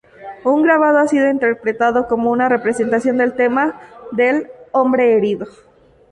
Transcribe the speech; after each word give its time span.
Un 0.43 0.63
grabado 0.63 0.97
ha 0.97 1.07
sido 1.07 1.29
interpretado 1.29 2.07
como 2.07 2.31
una 2.31 2.49
representación 2.49 3.17
del 3.19 3.35
tema 3.35 3.79
del 4.11 4.49
"hombre 4.71 5.13
herido". 5.15 5.45